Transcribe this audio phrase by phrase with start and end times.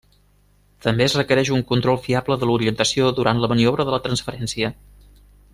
[0.85, 4.77] També es requereix un control fiable de l'orientació durant la maniobra de la transferència.